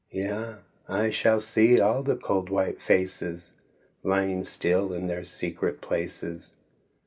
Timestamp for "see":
1.39-1.79